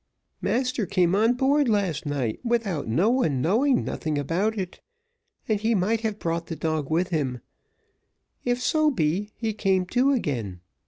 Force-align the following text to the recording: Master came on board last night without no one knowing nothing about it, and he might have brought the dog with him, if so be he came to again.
Master 0.41 0.87
came 0.87 1.13
on 1.13 1.33
board 1.33 1.69
last 1.69 2.07
night 2.07 2.39
without 2.43 2.87
no 2.87 3.11
one 3.11 3.39
knowing 3.39 3.83
nothing 3.85 4.17
about 4.17 4.57
it, 4.57 4.79
and 5.47 5.59
he 5.59 5.75
might 5.75 6.01
have 6.01 6.17
brought 6.17 6.47
the 6.47 6.55
dog 6.55 6.89
with 6.89 7.09
him, 7.09 7.39
if 8.43 8.59
so 8.59 8.89
be 8.89 9.29
he 9.35 9.53
came 9.53 9.85
to 9.85 10.11
again. 10.11 10.61